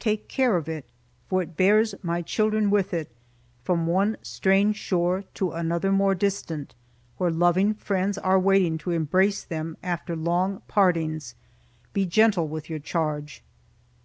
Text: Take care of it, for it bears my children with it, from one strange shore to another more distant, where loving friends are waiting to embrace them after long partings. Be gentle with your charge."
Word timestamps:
Take 0.00 0.26
care 0.28 0.56
of 0.56 0.68
it, 0.68 0.86
for 1.28 1.40
it 1.40 1.56
bears 1.56 1.94
my 2.02 2.20
children 2.20 2.68
with 2.68 2.92
it, 2.92 3.12
from 3.62 3.86
one 3.86 4.16
strange 4.22 4.74
shore 4.74 5.22
to 5.34 5.52
another 5.52 5.92
more 5.92 6.16
distant, 6.16 6.74
where 7.18 7.30
loving 7.30 7.74
friends 7.74 8.18
are 8.18 8.40
waiting 8.40 8.76
to 8.78 8.90
embrace 8.90 9.44
them 9.44 9.76
after 9.80 10.16
long 10.16 10.62
partings. 10.66 11.36
Be 11.92 12.06
gentle 12.06 12.48
with 12.48 12.68
your 12.68 12.80
charge." 12.80 13.44